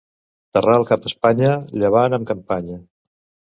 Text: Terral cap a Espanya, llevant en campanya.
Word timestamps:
Terral 0.57 0.85
cap 0.91 1.05
a 1.05 1.09
Espanya, 1.11 1.53
llevant 1.83 2.19
en 2.19 2.27
campanya. 2.33 2.83